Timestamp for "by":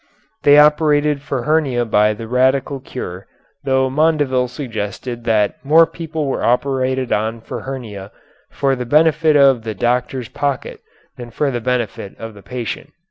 1.85-2.15